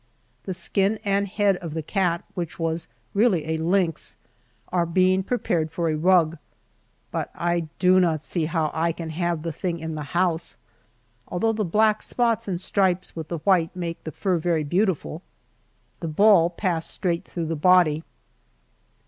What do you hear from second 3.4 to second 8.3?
a lynx, are being prepared for a rug, but I do not